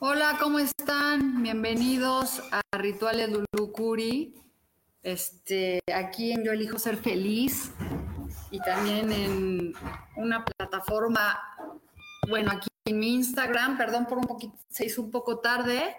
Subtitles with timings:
[0.00, 1.42] Hola, ¿cómo están?
[1.42, 4.32] Bienvenidos a Rituales Lulucuri.
[5.02, 7.72] Este, aquí en Yo Elijo Ser Feliz
[8.52, 9.72] y también en
[10.14, 11.40] una plataforma,
[12.28, 15.96] bueno, aquí en mi Instagram, perdón por un poquito, se hizo un poco tarde,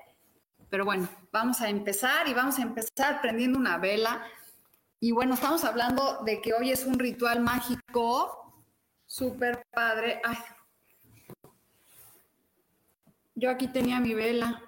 [0.69, 4.23] pero bueno, vamos a empezar y vamos a empezar prendiendo una vela.
[5.01, 8.53] Y bueno, estamos hablando de que hoy es un ritual mágico,
[9.05, 10.21] súper padre.
[10.23, 10.37] Ay,
[13.39, 14.61] yo aquí tenía mi vela.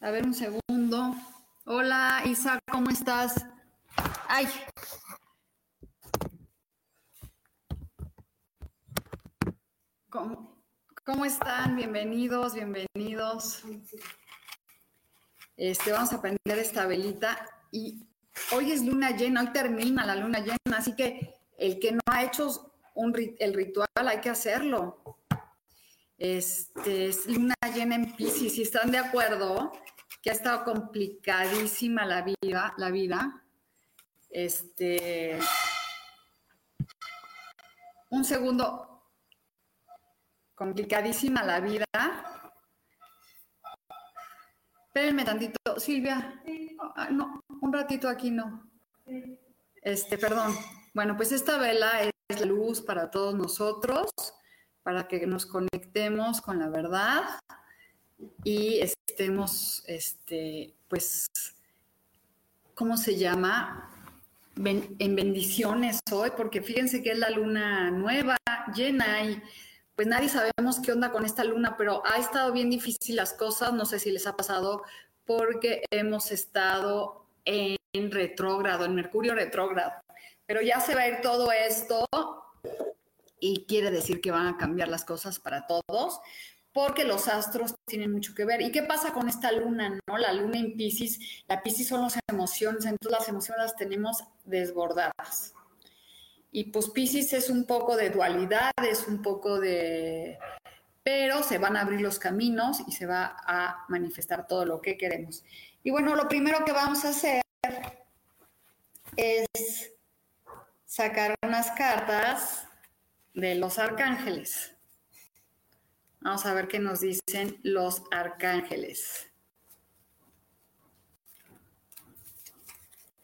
[0.00, 1.16] A ver un segundo.
[1.64, 3.44] Hola, Isa, ¿cómo estás?
[4.28, 4.46] Ay.
[10.08, 10.62] ¿Cómo,
[11.04, 11.74] ¿Cómo están?
[11.74, 13.62] Bienvenidos, bienvenidos.
[15.56, 18.06] Este, vamos a prender esta velita y
[18.52, 22.22] hoy es luna llena, hoy termina la luna llena, así que el que no ha
[22.22, 25.19] hecho un, el ritual hay que hacerlo.
[26.20, 29.72] Este, es luna llena en Pisces, si están de acuerdo,
[30.20, 33.42] que ha estado complicadísima la vida, la vida.
[34.28, 35.38] Este,
[38.10, 39.02] un segundo,
[40.54, 41.86] complicadísima la vida.
[44.88, 46.42] Espérenme tantito, Silvia.
[46.96, 48.70] Ah, no, un ratito aquí no.
[49.76, 50.54] Este, perdón.
[50.92, 54.12] Bueno, pues esta vela es la luz para todos nosotros
[54.82, 57.22] para que nos conectemos con la verdad
[58.44, 61.26] y estemos, este, pues,
[62.74, 63.86] ¿cómo se llama?
[64.62, 68.36] en bendiciones hoy, porque fíjense que es la luna nueva,
[68.74, 69.42] llena, y
[69.96, 73.72] pues nadie sabemos qué onda con esta luna, pero ha estado bien difícil las cosas,
[73.72, 74.82] no sé si les ha pasado,
[75.24, 79.92] porque hemos estado en retrógrado, en Mercurio retrógrado,
[80.46, 82.06] pero ya se va a ir todo esto
[83.40, 86.20] y quiere decir que van a cambiar las cosas para todos,
[86.72, 88.60] porque los astros tienen mucho que ver.
[88.60, 90.18] ¿Y qué pasa con esta luna, no?
[90.18, 91.18] La luna en Pisces,
[91.48, 95.54] la Pisces son las emociones, entonces las emociones las tenemos desbordadas.
[96.52, 100.38] Y pues Pisces es un poco de dualidad, es un poco de...
[101.02, 104.96] Pero se van a abrir los caminos y se va a manifestar todo lo que
[104.96, 105.42] queremos.
[105.82, 107.42] Y bueno, lo primero que vamos a hacer
[109.16, 109.92] es
[110.84, 112.66] sacar unas cartas
[113.34, 114.76] de los arcángeles.
[116.20, 119.26] Vamos a ver qué nos dicen los arcángeles.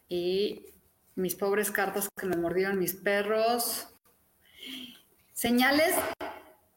[0.09, 0.65] Y
[1.15, 3.87] mis pobres cartas que me mordieron mis perros.
[5.33, 5.95] Señales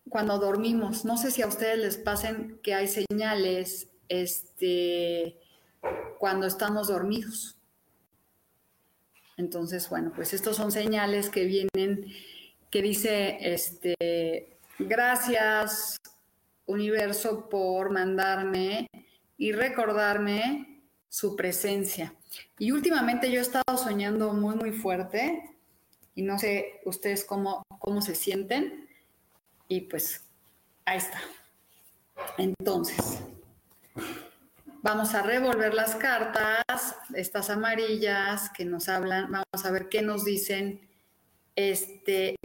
[0.08, 1.04] cuando dormimos.
[1.04, 5.38] No sé si a ustedes les pasen que hay señales este,
[6.18, 7.56] cuando estamos dormidos.
[9.38, 12.12] Entonces, bueno, pues estos son señales que vienen
[12.70, 15.96] que dice, este, gracias
[16.66, 18.86] universo por mandarme
[19.36, 22.14] y recordarme su presencia.
[22.58, 25.42] Y últimamente yo he estado soñando muy, muy fuerte
[26.14, 28.88] y no sé ustedes cómo, cómo se sienten.
[29.66, 30.24] Y pues
[30.84, 31.20] ahí está.
[32.38, 33.20] Entonces,
[34.82, 40.24] vamos a revolver las cartas, estas amarillas que nos hablan, vamos a ver qué nos
[40.24, 40.88] dicen
[41.56, 42.36] este,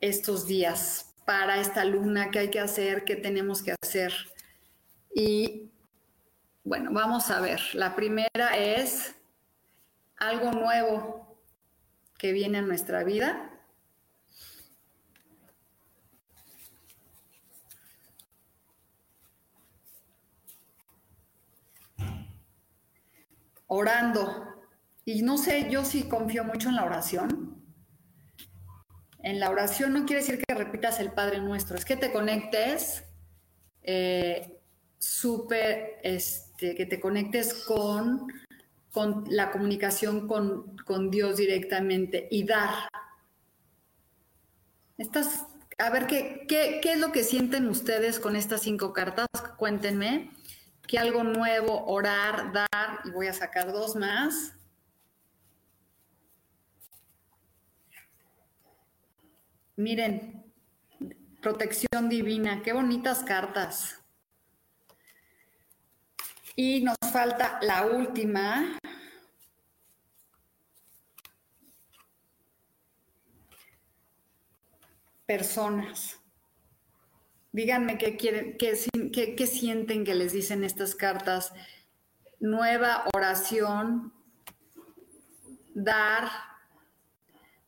[0.00, 4.12] estos días para esta luna, qué hay que hacer, qué tenemos que hacer.
[5.14, 5.70] Y
[6.64, 7.60] bueno, vamos a ver.
[7.74, 9.14] La primera es
[10.16, 11.38] algo nuevo
[12.16, 13.50] que viene a nuestra vida.
[23.66, 24.64] Orando.
[25.04, 27.57] Y no sé, yo sí confío mucho en la oración
[29.22, 33.04] en la oración no quiere decir que repitas el Padre Nuestro, es que te conectes
[33.82, 34.60] eh,
[34.98, 38.28] súper, este, que te conectes con,
[38.92, 42.88] con la comunicación con, con Dios directamente y dar.
[44.98, 45.46] Estas,
[45.78, 49.26] a ver, ¿qué, ¿qué, qué, es lo que sienten ustedes con estas cinco cartas?
[49.56, 50.30] Cuéntenme.
[50.86, 54.57] Que algo nuevo, orar, dar, y voy a sacar dos más.
[59.78, 60.44] Miren,
[61.40, 64.00] protección divina, qué bonitas cartas.
[66.56, 68.76] Y nos falta la última.
[75.24, 76.18] Personas.
[77.52, 81.52] Díganme qué quieren, qué, qué, sienten que les dicen estas cartas.
[82.40, 84.12] Nueva oración,
[85.72, 86.28] dar,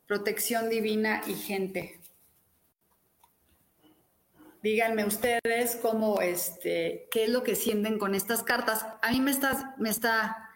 [0.08, 1.99] protección divina y gente.
[4.62, 8.84] Díganme ustedes cómo, este, qué es lo que sienten con estas cartas.
[9.00, 10.50] A mí me, estás, me, está,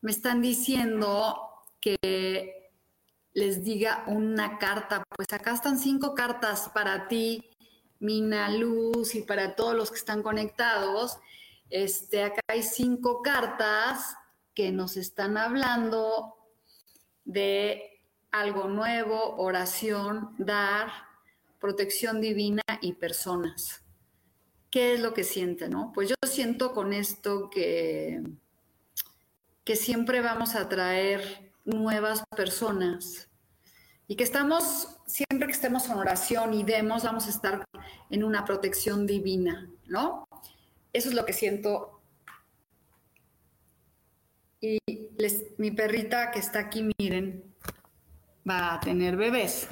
[0.00, 2.72] me están diciendo que
[3.34, 5.04] les diga una carta.
[5.14, 7.48] Pues acá están cinco cartas para ti,
[8.00, 11.18] Mina Luz, y para todos los que están conectados.
[11.70, 14.16] Este, acá hay cinco cartas
[14.54, 16.34] que nos están hablando
[17.24, 18.00] de
[18.32, 21.05] algo nuevo, oración, dar,
[21.58, 23.82] protección divina y personas.
[24.70, 25.92] ¿Qué es lo que siente, no?
[25.94, 28.22] Pues yo siento con esto que,
[29.64, 33.28] que siempre vamos a traer nuevas personas
[34.08, 37.64] y que estamos, siempre que estemos en oración y demos, vamos a estar
[38.10, 40.28] en una protección divina, ¿no?
[40.92, 42.00] Eso es lo que siento.
[44.60, 44.78] Y
[45.58, 47.42] mi perrita que está aquí, miren,
[48.48, 49.68] va a tener bebés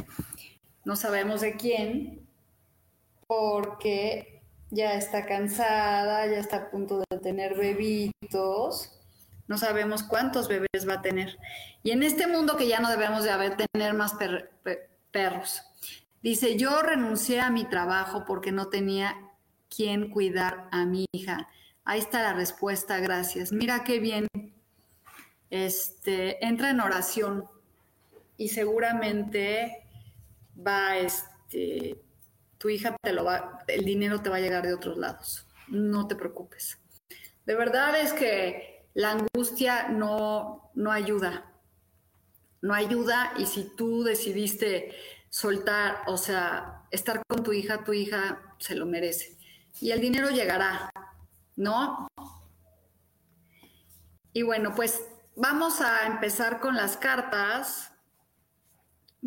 [0.85, 2.27] no sabemos de quién,
[3.27, 8.95] porque ya está cansada, ya está a punto de tener bebitos,
[9.47, 11.39] no sabemos cuántos bebés va a tener.
[11.83, 14.17] Y en este mundo que ya no debemos de haber, tener más
[15.11, 15.63] perros.
[16.23, 19.15] Dice, yo renuncié a mi trabajo porque no tenía
[19.69, 21.49] quien cuidar a mi hija.
[21.85, 23.53] Ahí está la respuesta, gracias.
[23.53, 24.27] Mira qué bien.
[25.51, 27.45] Este, entra en oración
[28.39, 29.84] y seguramente
[30.55, 32.01] va, este,
[32.59, 35.47] tu hija te lo va, el dinero te va a llegar de otros lados.
[35.69, 36.79] No te preocupes.
[37.47, 41.51] De verdad es que la angustia no, no ayuda.
[42.63, 44.95] No ayuda y si tú decidiste
[45.29, 49.37] soltar, o sea, estar con tu hija, tu hija se lo merece.
[49.81, 50.91] Y el dinero llegará,
[51.57, 52.09] ¿no?
[54.33, 55.03] Y bueno, pues
[55.37, 57.93] vamos a empezar con las cartas.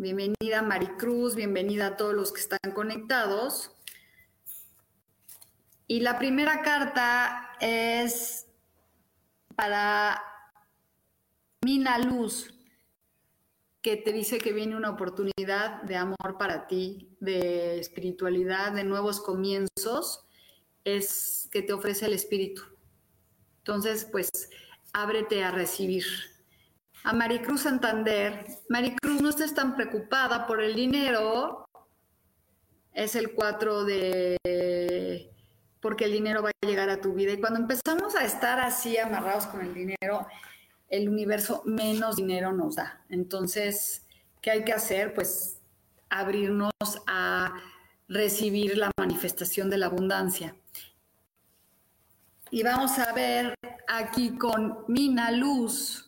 [0.00, 3.72] Bienvenida Maricruz, bienvenida a todos los que están conectados.
[5.88, 8.46] Y la primera carta es
[9.56, 10.22] para
[11.64, 12.54] Mina Luz,
[13.82, 19.20] que te dice que viene una oportunidad de amor para ti, de espiritualidad, de nuevos
[19.20, 20.24] comienzos,
[20.84, 22.62] es que te ofrece el espíritu.
[23.64, 24.30] Entonces, pues,
[24.92, 26.04] ábrete a recibir
[27.08, 28.44] a Maricruz Santander.
[28.68, 31.66] Maricruz, no estés tan preocupada por el dinero.
[32.92, 35.30] Es el 4 de...
[35.80, 37.32] porque el dinero va a llegar a tu vida.
[37.32, 40.26] Y cuando empezamos a estar así amarrados con el dinero,
[40.90, 43.02] el universo menos dinero nos da.
[43.08, 44.06] Entonces,
[44.42, 45.14] ¿qué hay que hacer?
[45.14, 45.62] Pues
[46.10, 46.72] abrirnos
[47.06, 47.54] a
[48.06, 50.54] recibir la manifestación de la abundancia.
[52.50, 53.54] Y vamos a ver
[53.86, 56.07] aquí con Mina Luz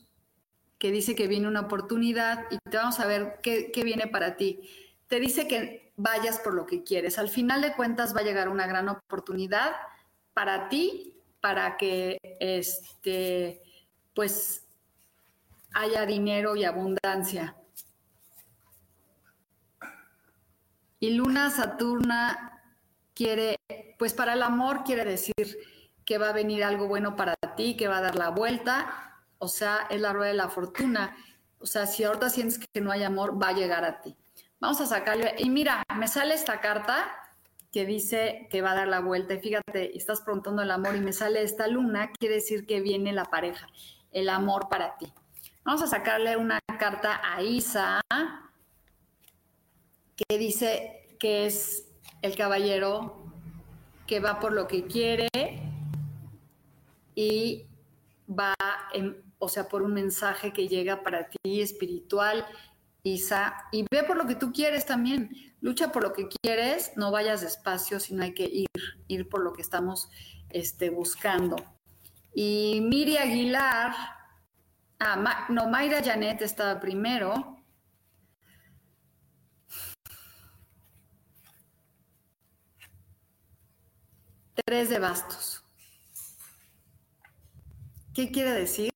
[0.81, 4.63] que dice que viene una oportunidad y te vamos a ver qué, viene para ti.
[5.09, 7.19] Te dice que vayas por lo que quieres.
[7.19, 9.73] Al final de cuentas va a llegar una gran oportunidad
[10.33, 13.63] para ti, para que este,
[14.15, 14.65] pues
[15.75, 17.55] haya dinero y abundancia.
[20.99, 22.63] Y Luna Saturna
[23.13, 23.57] quiere,
[23.99, 25.35] pues para el amor quiere decir
[26.07, 29.10] que va a venir algo bueno para ti, que va a dar la vuelta
[29.41, 31.17] o sea, es la rueda de la fortuna.
[31.59, 34.15] O sea, si ahorita sientes que no hay amor, va a llegar a ti.
[34.61, 35.35] Vamos a sacarle.
[35.39, 37.11] Y mira, me sale esta carta
[37.73, 39.35] que dice que va a dar la vuelta.
[39.35, 43.13] Y fíjate, estás preguntando el amor y me sale esta luna, quiere decir que viene
[43.13, 43.67] la pareja,
[44.13, 45.11] el amor para ti.
[45.65, 48.01] Vamos a sacarle una carta a Isa
[50.17, 51.89] que dice que es
[52.21, 53.25] el caballero
[54.07, 55.29] que va por lo que quiere
[57.15, 57.67] y
[58.29, 58.55] va
[58.93, 62.47] en, o sea, por un mensaje que llega para ti espiritual
[63.03, 65.31] Isa, y ve por lo que tú quieres también.
[65.61, 68.69] Lucha por lo que quieres, no vayas despacio, sino hay que ir,
[69.09, 70.11] ir por lo que estamos
[70.51, 71.57] este, buscando.
[72.35, 73.93] Y Miri Aguilar,
[74.99, 77.57] ah, no, Mayra Janet estaba primero.
[84.65, 85.65] Tres de bastos.
[88.15, 88.90] ¿Qué quiere decir?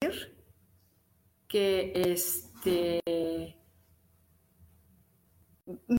[1.54, 3.00] Que este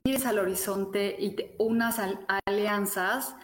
[0.04, 1.98] mires al horizonte y unas
[2.46, 3.38] alianzas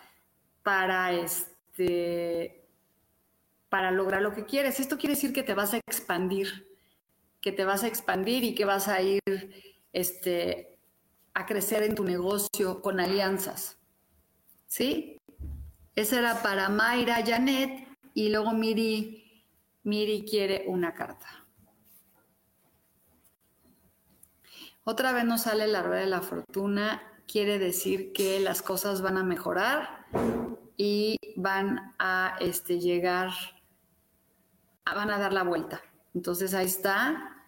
[0.62, 2.68] para este
[3.70, 4.82] para lograr lo que quieres.
[4.82, 6.68] Esto quiere decir que te vas a expandir,
[7.40, 9.22] que te vas a expandir y que vas a ir
[9.94, 10.78] este,
[11.34, 13.78] a crecer en tu negocio con alianzas.
[14.68, 15.18] ¿Sí?
[15.96, 19.46] Esa era para Mayra Janet y luego Miri,
[19.84, 21.42] Miri quiere una carta.
[24.84, 29.18] Otra vez nos sale la rueda de la fortuna, quiere decir que las cosas van
[29.18, 30.08] a mejorar
[30.76, 33.30] y van a este, llegar,
[34.86, 35.82] van a dar la vuelta.
[36.16, 37.46] Entonces ahí está.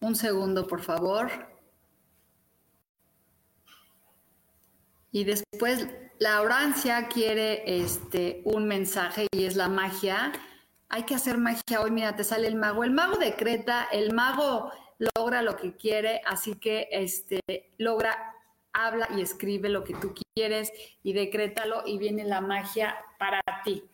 [0.00, 1.55] Un segundo, por favor.
[5.12, 5.86] Y después
[6.18, 10.32] la orancia quiere este, un mensaje y es la magia.
[10.88, 12.84] Hay que hacer magia hoy, mira, te sale el mago.
[12.84, 17.40] El mago decreta, el mago logra lo que quiere, así que este,
[17.78, 18.34] logra,
[18.72, 20.72] habla y escribe lo que tú quieres
[21.02, 23.84] y decrétalo y viene la magia para ti.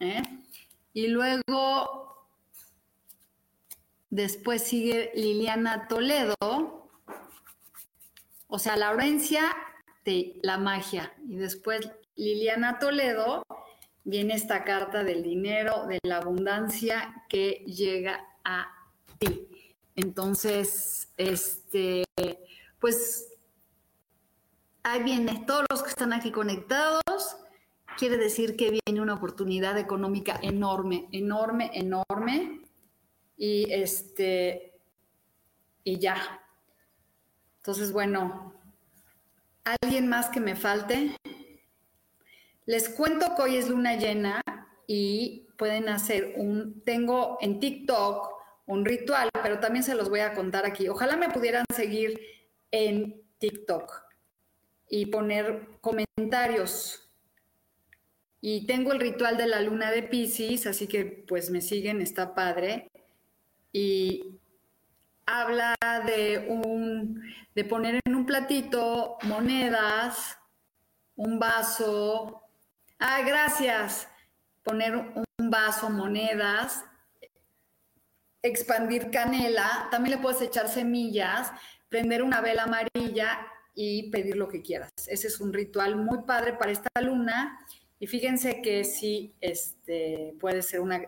[0.00, 0.22] ¿eh?
[0.94, 2.26] Y luego,
[4.10, 6.36] después sigue Liliana Toledo.
[8.46, 8.92] O sea, la
[10.04, 11.12] de la magia.
[11.28, 13.42] Y después Liliana Toledo,
[14.04, 18.68] viene esta carta del dinero, de la abundancia que llega a
[19.18, 19.48] ti.
[19.94, 22.04] Entonces, este,
[22.78, 23.34] pues
[24.82, 27.36] ahí viene, todos los que están aquí conectados,
[27.96, 32.60] quiere decir que viene una oportunidad económica enorme, enorme, enorme.
[33.36, 34.78] Y este,
[35.84, 36.16] y ya.
[37.58, 38.54] Entonces, bueno,
[39.64, 41.16] ¿Alguien más que me falte?
[42.66, 44.42] Les cuento que hoy es luna llena
[44.88, 48.28] y pueden hacer un, tengo en TikTok
[48.66, 50.88] un ritual, pero también se los voy a contar aquí.
[50.88, 52.20] Ojalá me pudieran seguir
[52.70, 54.02] en TikTok
[54.88, 57.08] y poner comentarios.
[58.40, 62.34] Y tengo el ritual de la luna de Pisces, así que pues me siguen, está
[62.34, 62.90] padre.
[63.72, 64.40] Y
[65.26, 65.74] habla
[66.06, 67.22] de, un,
[67.54, 70.38] de poner en un platito monedas,
[71.16, 72.42] un vaso.
[72.98, 74.08] Ah, gracias.
[74.62, 76.84] Poner un vaso, monedas,
[78.42, 79.88] expandir canela.
[79.90, 81.50] También le puedes echar semillas,
[81.88, 84.90] prender una vela amarilla y pedir lo que quieras.
[85.06, 87.58] Ese es un ritual muy padre para esta luna.
[87.98, 91.00] Y fíjense que sí, este, puede ser una,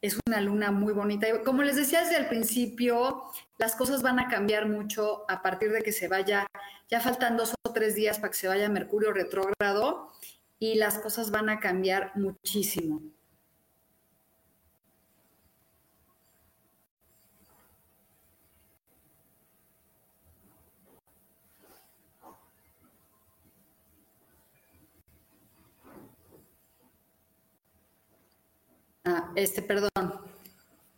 [0.00, 1.26] es una luna muy bonita.
[1.44, 3.24] Como les decía desde el principio,
[3.58, 6.46] las cosas van a cambiar mucho a partir de que se vaya,
[6.88, 10.12] ya faltan dos o tres días para que se vaya Mercurio retrógrado
[10.58, 13.02] y las cosas van a cambiar muchísimo.
[29.06, 29.90] Ah, este, perdón.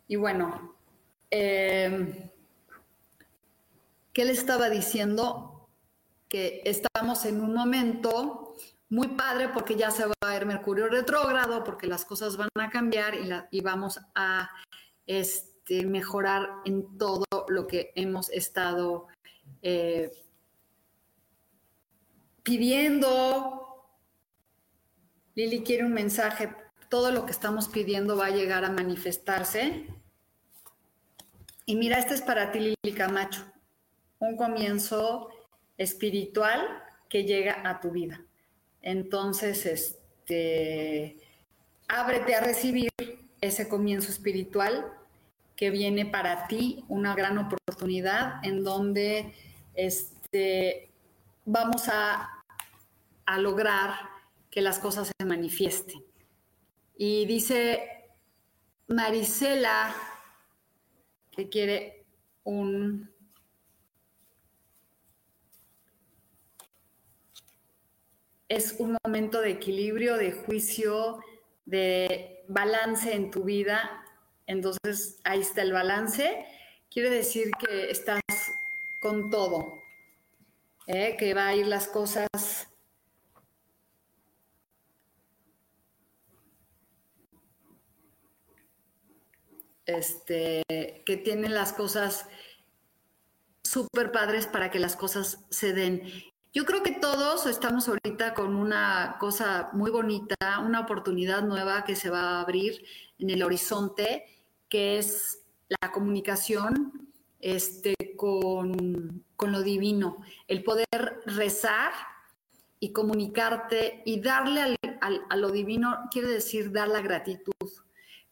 [0.07, 0.75] Y bueno,
[1.31, 2.29] eh,
[4.19, 5.69] ¿Qué le estaba diciendo?
[6.27, 8.55] Que estamos en un momento
[8.89, 12.69] muy padre porque ya se va a ver Mercurio retrógrado, porque las cosas van a
[12.69, 13.13] cambiar
[13.49, 14.49] y, vamos a
[15.05, 19.07] este, mejorar en todo lo que hemos estado
[19.61, 20.11] eh,
[22.43, 23.85] pidiendo.
[25.35, 26.53] Lili quiere un mensaje.
[26.89, 29.85] Todo lo que estamos pidiendo va a llegar a manifestarse.
[31.65, 33.45] Y mira, este es para ti, Lili Camacho
[34.19, 35.29] un comienzo
[35.77, 36.61] espiritual
[37.07, 38.21] que llega a tu vida.
[38.81, 41.17] Entonces, este,
[41.87, 42.91] ábrete a recibir
[43.41, 44.93] ese comienzo espiritual
[45.55, 49.33] que viene para ti, una gran oportunidad en donde
[49.73, 50.91] este,
[51.45, 52.43] vamos a,
[53.25, 53.93] a lograr
[54.51, 56.03] que las cosas se manifiesten.
[57.01, 58.11] Y dice
[58.89, 59.95] Marisela
[61.31, 62.05] que quiere
[62.43, 63.09] un
[68.49, 71.23] es un momento de equilibrio, de juicio,
[71.63, 74.03] de balance en tu vida.
[74.45, 76.45] Entonces, ahí está el balance.
[76.89, 78.21] Quiere decir que estás
[79.01, 79.73] con todo,
[80.85, 81.15] ¿eh?
[81.17, 82.68] que va a ir las cosas
[89.97, 90.63] este,
[91.05, 92.27] que tienen las cosas
[93.63, 96.01] súper padres para que las cosas se den.
[96.53, 101.95] Yo creo que todos estamos ahorita con una cosa muy bonita, una oportunidad nueva que
[101.95, 102.83] se va a abrir
[103.19, 104.25] en el horizonte,
[104.67, 105.43] que es
[105.81, 110.17] la comunicación este, con, lo divino,
[110.47, 111.91] el poder rezar
[112.79, 117.53] y comunicarte y darle a lo divino, quiere decir dar la gratitud.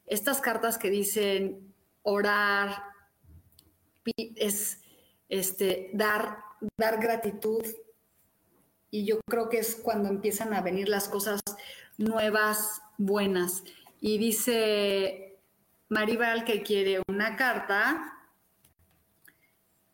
[0.07, 2.83] Estas cartas que dicen orar,
[4.15, 4.81] es
[5.29, 6.39] este, dar,
[6.77, 7.63] dar gratitud,
[8.89, 11.41] y yo creo que es cuando empiezan a venir las cosas
[11.97, 13.63] nuevas, buenas.
[13.99, 15.39] Y dice
[15.89, 18.13] Maribal que quiere una carta,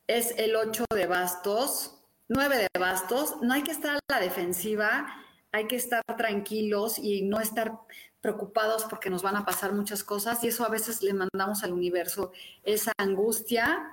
[0.08, 5.08] es el 8 de bastos, 9 de bastos, no hay que estar a la defensiva,
[5.52, 7.80] hay que estar tranquilos y no estar
[8.24, 11.74] preocupados porque nos van a pasar muchas cosas y eso a veces le mandamos al
[11.74, 12.32] universo
[12.64, 13.92] esa angustia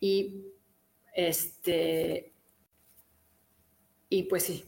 [0.00, 0.42] y
[1.14, 2.34] este
[4.08, 4.64] y pues sí.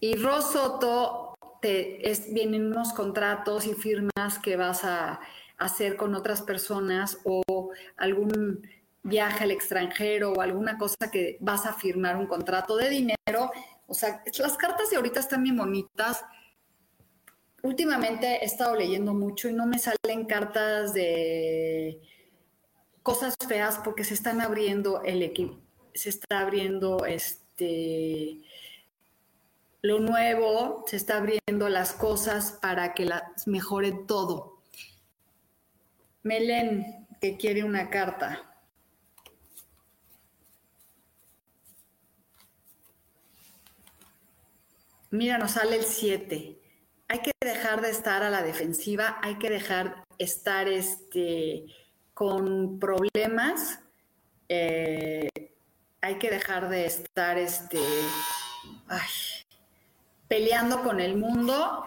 [0.00, 5.20] Y Rosoto, te, es, vienen unos contratos y firmas que vas a
[5.58, 7.42] hacer con otras personas o
[7.98, 8.66] algún
[9.02, 13.50] viaje al extranjero o alguna cosa que vas a firmar un contrato de dinero.
[13.86, 16.24] O sea, las cartas de ahorita están bien bonitas.
[17.62, 22.00] Últimamente he estado leyendo mucho y no me salen cartas de
[23.02, 25.58] cosas feas porque se están abriendo el equipo,
[25.94, 28.42] se está abriendo este
[29.82, 34.58] lo nuevo, se está abriendo las cosas para que las mejore todo.
[36.22, 38.44] Melen, que quiere una carta.
[45.10, 46.67] Mira, nos sale el 7.
[47.08, 51.64] Hay que dejar de estar a la defensiva, hay que dejar estar este,
[52.12, 53.80] con problemas,
[54.48, 55.28] eh,
[56.00, 57.80] hay que dejar de estar este,
[60.28, 61.84] peleando con el mundo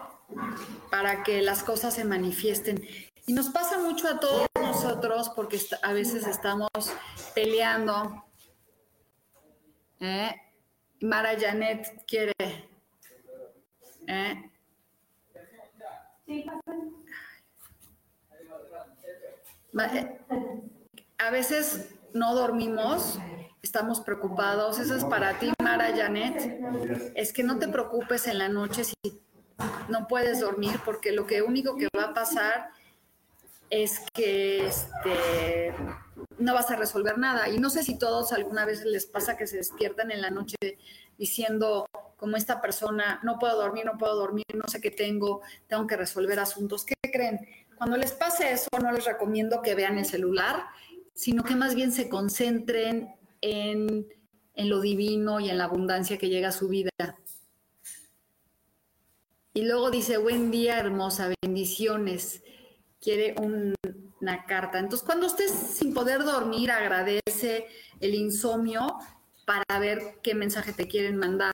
[0.90, 2.84] para que las cosas se manifiesten.
[3.26, 6.68] Y nos pasa mucho a todos nosotros porque a veces estamos
[7.34, 8.24] peleando.
[10.00, 10.34] ¿Eh?
[11.00, 12.34] Mara Janet quiere.
[14.08, 14.51] ¿Eh?
[19.94, 20.20] ¿Eh?
[21.18, 23.18] A veces no dormimos
[23.62, 24.78] estamos preocupados.
[24.78, 26.60] Eso es para ti, Mara Janet.
[27.14, 28.94] Es que no te preocupes en la noche si
[29.88, 32.70] no puedes dormir, porque lo que único que va a pasar
[33.70, 35.72] es que este,
[36.38, 37.48] no vas a resolver nada.
[37.48, 40.56] Y no sé si todos alguna vez les pasa que se despiertan en la noche
[41.16, 41.86] diciendo,
[42.22, 45.96] como esta persona, no puedo dormir, no puedo dormir, no sé qué tengo, tengo que
[45.96, 46.84] resolver asuntos.
[46.84, 47.40] ¿Qué creen?
[47.74, 50.66] Cuando les pase eso, no les recomiendo que vean el celular,
[51.14, 54.06] sino que más bien se concentren en,
[54.54, 56.90] lo divino y en la abundancia que llega a su vida.
[59.52, 62.44] Y luego dice, buen día, hermosa, bendiciones.
[63.00, 64.78] Quiere una carta.
[64.78, 67.66] Entonces, cuando estés sin poder dormir, agradece
[67.98, 68.96] el insomnio
[69.44, 71.52] para ver qué mensaje te quieren mandar.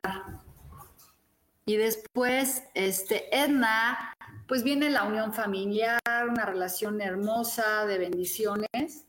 [1.69, 4.15] Y después, este, Edna,
[4.47, 9.05] pues viene la unión familiar, una relación hermosa de bendiciones.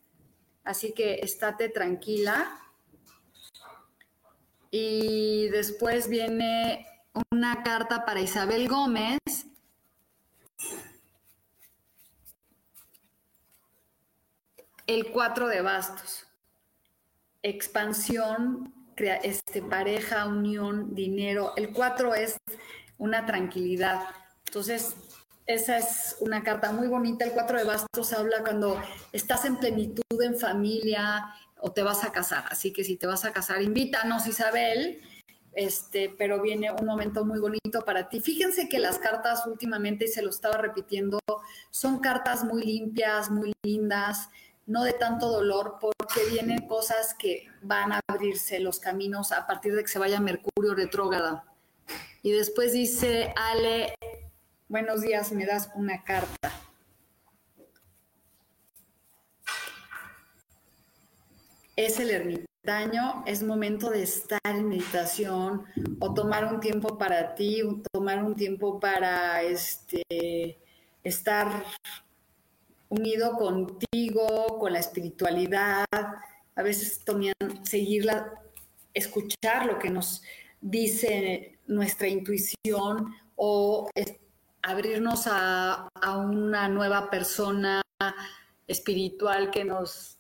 [0.65, 2.60] Así que estate tranquila.
[4.72, 6.86] Y después viene
[7.32, 9.19] una carta para Isabel Gómez.
[14.86, 16.28] El cuatro de bastos.
[17.41, 21.53] Expansión, este, pareja, unión, dinero.
[21.55, 22.38] El cuatro es
[22.97, 24.01] una tranquilidad.
[24.47, 24.95] Entonces,
[25.45, 27.25] esa es una carta muy bonita.
[27.25, 28.81] El cuatro de bastos habla cuando
[29.12, 32.45] estás en plenitud, en familia, o te vas a casar.
[32.49, 35.01] Así que si te vas a casar, invítanos, Isabel.
[35.53, 38.21] Este, pero viene un momento muy bonito para ti.
[38.21, 41.19] Fíjense que las cartas últimamente, y se lo estaba repitiendo,
[41.71, 44.29] son cartas muy limpias, muy lindas,
[44.69, 49.75] no de tanto dolor, porque vienen cosas que van a abrirse los caminos a partir
[49.75, 51.43] de que se vaya Mercurio retrógrada.
[52.21, 53.95] Y después dice, Ale,
[54.67, 56.51] buenos días, me das una carta.
[61.86, 63.23] es el ermitaño.
[63.25, 65.63] es momento de estar en meditación
[65.99, 70.60] o tomar un tiempo para ti, tomar un tiempo para este,
[71.03, 71.63] estar
[72.89, 78.34] unido contigo, con la espiritualidad, a veces también seguirla,
[78.93, 80.23] escuchar lo que nos
[80.60, 83.89] dice nuestra intuición o
[84.62, 87.82] abrirnos a, una nueva persona
[88.67, 90.17] espiritual que nos,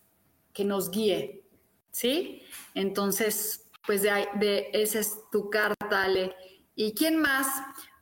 [0.53, 1.43] que nos guíe,
[1.91, 2.43] ¿sí?
[2.73, 6.35] Entonces, pues de, de esa es tu carta, Ale.
[6.75, 7.47] ¿Y quién más?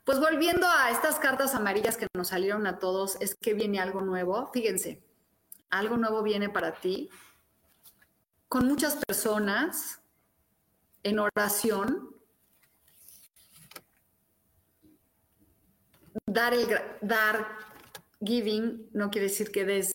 [0.07, 3.99] Pues volviendo a estas cartas amarillas que nos salieron a todos, es que viene algo
[3.99, 4.49] nuevo.
[4.53, 5.03] Fíjense,
[5.69, 7.09] algo nuevo viene para ti.
[8.47, 9.99] Con muchas personas
[11.03, 12.15] en oración.
[16.25, 16.69] Dar el
[17.01, 17.45] dar
[18.21, 19.91] giving no quiere decir que des,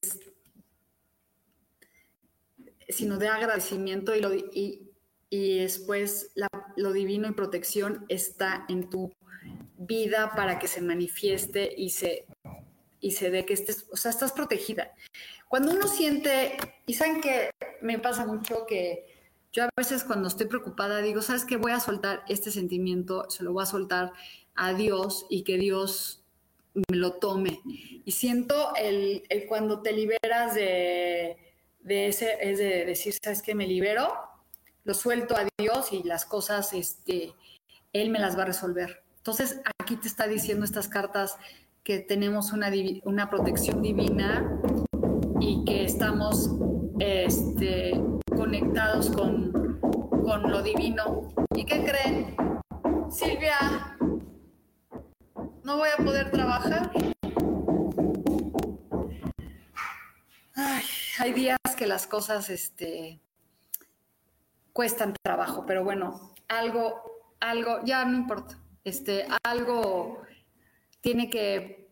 [2.86, 4.90] sino de agradecimiento y,
[5.30, 6.34] después
[6.76, 9.10] lo divino y protección está en tu
[9.86, 12.26] vida para que se manifieste y se,
[13.00, 14.92] y se dé que estés, o sea, estás protegida.
[15.48, 19.06] Cuando uno siente, y saben que me pasa mucho que
[19.52, 21.56] yo a veces cuando estoy preocupada digo, ¿sabes qué?
[21.56, 24.12] Voy a soltar este sentimiento, se lo voy a soltar
[24.54, 26.22] a Dios y que Dios
[26.74, 27.60] me lo tome.
[28.04, 31.36] Y siento el, cuando te liberas de,
[31.80, 33.54] de, ese, es de decir, ¿sabes qué?
[33.54, 34.10] Me libero,
[34.84, 37.34] lo suelto a Dios y las cosas, este,
[37.92, 39.01] Él me las va a resolver.
[39.22, 41.36] Entonces, aquí te está diciendo estas cartas
[41.84, 42.72] que tenemos una,
[43.04, 44.60] una protección divina
[45.38, 46.50] y que estamos
[46.98, 47.92] este,
[48.36, 49.78] conectados con,
[50.24, 51.28] con lo divino.
[51.54, 52.34] ¿Y qué creen?
[53.12, 53.96] Silvia,
[55.62, 56.90] no voy a poder trabajar.
[60.56, 60.82] Ay,
[61.20, 63.20] hay días que las cosas este,
[64.72, 67.00] cuestan trabajo, pero bueno, algo,
[67.38, 70.22] algo, ya no importa este, algo
[71.00, 71.90] tiene que,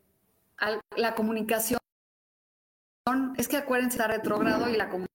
[0.97, 1.81] la comunicación,
[3.37, 5.11] es que acuérdense, está retrógrado y la comunicación.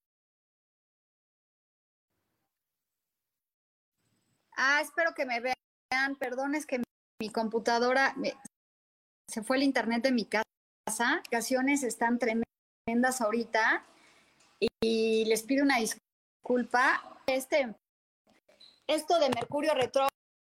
[4.57, 6.81] Ah, espero que me vean, perdón, es que
[7.21, 8.15] mi computadora,
[9.29, 13.85] se fue el internet de mi casa, ocasiones están tremendas ahorita
[14.81, 17.19] y les pido una disculpa.
[17.27, 17.75] Este,
[18.87, 20.14] esto de Mercurio retrógrado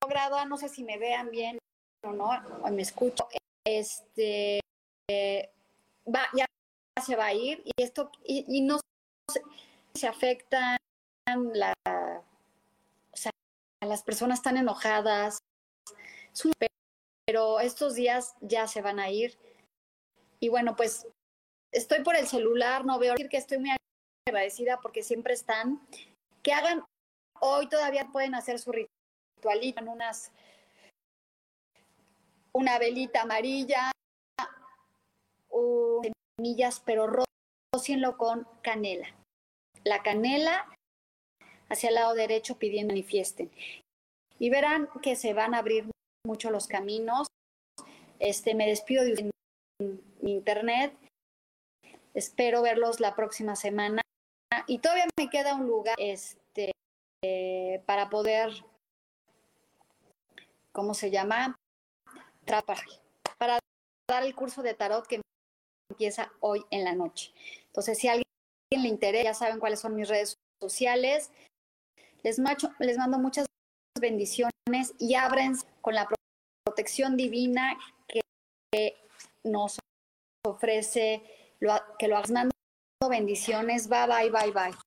[0.07, 1.57] grado, no sé si me vean bien
[2.03, 2.29] o no,
[2.63, 3.27] o me escucho,
[3.65, 4.59] este,
[5.09, 6.45] va, ya
[7.03, 8.79] se va a ir y esto, y, no
[9.93, 10.77] se, afectan,
[11.53, 13.31] la, o sea,
[13.81, 15.39] las personas están enojadas,
[17.25, 19.37] pero estos días ya se van a ir.
[20.39, 21.07] Y bueno, pues
[21.73, 23.71] estoy por el celular, no veo decir que estoy muy
[24.27, 25.85] agradecida porque siempre están.
[26.41, 26.85] Que hagan,
[27.41, 28.96] hoy todavía pueden hacer su ritual
[29.51, 30.31] en unas,
[32.53, 33.91] una velita amarilla,
[35.49, 36.01] o
[36.37, 37.07] semillas, pero
[37.73, 39.07] rocienlo con canela.
[39.83, 40.67] La canela
[41.69, 43.51] hacia el lado derecho pidiendo manifiesten.
[44.39, 45.89] Y verán que se van a abrir
[46.25, 47.27] mucho los caminos.
[48.19, 49.31] Este, me despido de
[50.21, 50.93] mi internet.
[52.13, 54.01] Espero verlos la próxima semana.
[54.67, 56.71] Y todavía me queda un lugar este,
[57.85, 58.51] para poder
[60.77, 61.55] ¿cómo se llama?
[63.39, 63.59] para
[64.07, 65.21] dar el curso de tarot que
[65.89, 67.33] empieza hoy en la noche.
[67.65, 68.23] Entonces, si a alguien
[68.69, 71.31] le interesa, ya saben cuáles son mis redes sociales.
[72.21, 72.39] Les,
[72.79, 73.47] les mando muchas
[73.99, 76.07] bendiciones y abren con la
[76.63, 77.75] protección divina
[78.07, 78.95] que
[79.43, 79.79] nos
[80.45, 81.23] ofrece,
[81.97, 82.31] que lo hagas.
[82.31, 82.51] Mando
[83.09, 83.89] bendiciones.
[83.89, 84.86] Bye, bye, bye, bye.